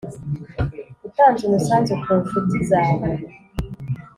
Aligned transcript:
utanze 1.07 1.41
umusanzu 1.45 1.91
ku 2.03 2.11
nshuti 2.21 2.57
zawe. 2.69 3.07